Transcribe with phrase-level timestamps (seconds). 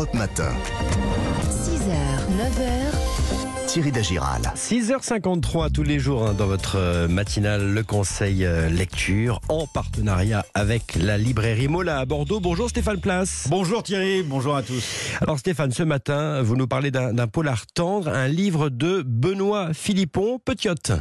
[0.00, 0.48] Europe Matin.
[1.50, 1.92] 6h,
[2.38, 4.40] 9h, Thierry Dagiral.
[4.56, 10.46] 6h53 tous les jours hein, dans votre euh, matinale, le conseil euh, lecture en partenariat
[10.54, 12.40] avec la librairie Mola à Bordeaux.
[12.40, 13.46] Bonjour Stéphane Place.
[13.50, 14.82] Bonjour Thierry, bonjour à tous.
[15.20, 19.74] Alors Stéphane, ce matin, vous nous parlez d'un d'un polar tendre, un livre de Benoît
[19.74, 20.92] Philippon, Petiote.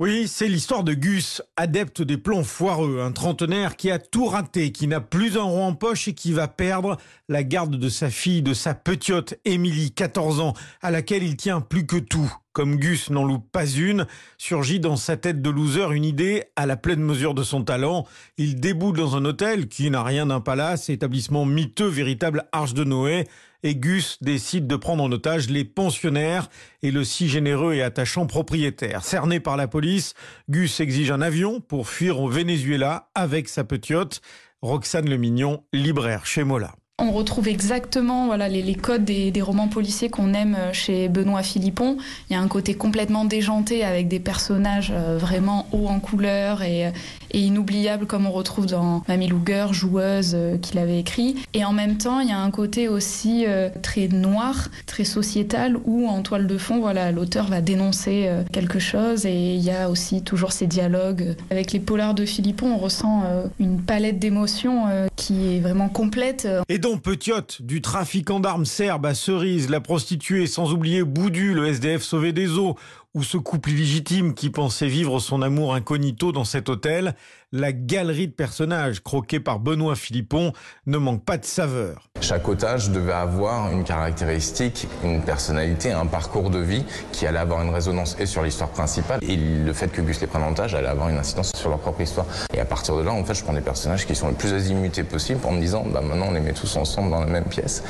[0.00, 4.70] Oui, c'est l'histoire de Gus, adepte des plans foireux, un trentenaire qui a tout raté,
[4.70, 6.98] qui n'a plus un rond en poche et qui va perdre
[7.28, 11.60] la garde de sa fille, de sa petite Émilie, 14 ans, à laquelle il tient
[11.60, 12.32] plus que tout.
[12.52, 16.66] Comme Gus n'en loupe pas une, surgit dans sa tête de loser une idée à
[16.66, 18.06] la pleine mesure de son talent.
[18.36, 22.84] Il déboule dans un hôtel qui n'a rien d'un palace, établissement miteux, véritable arche de
[22.84, 23.28] Noé.
[23.62, 26.48] Et Gus décide de prendre en otage les pensionnaires
[26.82, 29.04] et le si généreux et attachant propriétaire.
[29.04, 30.14] Cerné par la police,
[30.48, 34.20] Gus exige un avion pour fuir au Venezuela avec sa petite
[34.62, 36.74] Roxane Le Mignon, libraire chez Mola.
[37.00, 41.96] On retrouve exactement voilà, les, codes des, romans policiers qu'on aime euh, chez Benoît Philippon.
[42.28, 46.64] Il y a un côté complètement déjanté avec des personnages euh, vraiment hauts en couleur
[46.64, 46.90] et, euh,
[47.30, 51.36] et inoubliables comme on retrouve dans Mamie Luger, joueuse qu'il avait écrit.
[51.54, 53.44] Et en même temps, il y a un côté aussi
[53.82, 59.26] très noir, très sociétal où en toile de fond, voilà, l'auteur va dénoncer quelque chose
[59.26, 61.36] et il y a aussi toujours ces dialogues.
[61.50, 63.24] Avec les polars de Philippon, on ressent
[63.60, 64.84] une palette d'émotions
[65.16, 66.48] qui est vraiment complète.
[66.96, 72.32] Petiote, du trafiquant d'armes serbe à Cerise, la prostituée, sans oublier Boudu, le SDF sauvé
[72.32, 72.76] des eaux,
[73.14, 77.14] ou ce couple illégitime qui pensait vivre son amour incognito dans cet hôtel,
[77.52, 80.52] la galerie de personnages croqués par Benoît Philippon
[80.86, 82.07] ne manque pas de saveur.
[82.20, 87.62] Chaque otage devait avoir une caractéristique, une personnalité, un parcours de vie qui allait avoir
[87.62, 90.74] une résonance et sur l'histoire principale et le fait que Gus les prenne en otage
[90.74, 92.26] allait avoir une incidence sur leur propre histoire.
[92.52, 94.52] Et à partir de là, en fait, je prends des personnages qui sont le plus
[94.52, 97.44] azimutés possible en me disant, bah maintenant on les met tous ensemble dans la même
[97.44, 97.84] pièce.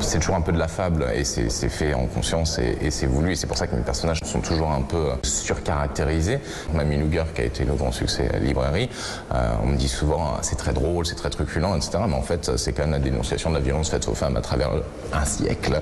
[0.00, 3.32] C'est toujours un peu de la fable et c'est fait en conscience et, c'est voulu
[3.32, 6.40] et c'est pour ça que mes personnages sont toujours un peu surcaractérisés.
[6.74, 8.90] Mamie Luger qui a été le grand succès à la librairie,
[9.32, 11.98] euh, on me dit souvent ah, c'est très drôle, c'est très truculent, etc.
[12.08, 14.40] Mais en fait, c'est quand même la dénonciation de la violence faite aux femmes à
[14.40, 14.70] travers
[15.12, 15.80] un siècle.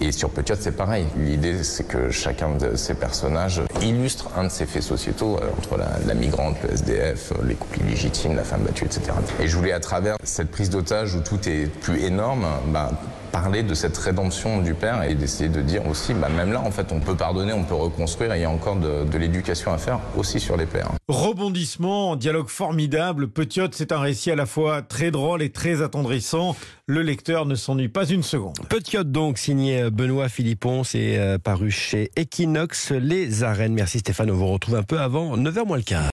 [0.00, 1.06] Et sur Petiot, c'est pareil.
[1.16, 5.78] L'idée, c'est que chacun de ces personnages illustre un de ces faits sociétaux euh, entre
[5.78, 9.02] la, migrante, le SDF, euh, les couples illégitimes, la femme battue, etc.
[9.40, 12.90] Et je voulais, à travers cette prise d'otage où tout est plus énorme, bah,
[13.30, 16.70] parler de cette rédemption du père et d'essayer de dire aussi, bah, même là, en
[16.70, 19.72] fait, on peut pardonner, on peut reconstruire, et il y a encore de, de l'éducation
[19.72, 20.90] à faire aussi sur les pères.
[21.08, 26.56] Rebondissement, dialogue formidable, Petiote, c'est un récit à la fois très drôle et très attendrissant.
[26.86, 28.56] Le lecteur ne s'ennuie pas une seconde.
[28.68, 33.74] Petiote donc, signé Benoît Philippon, c'est euh, paru chez Equinox Les Arènes.
[33.74, 36.04] Merci Stéphane, on vous retrouve un peu avant 9h moins le quart.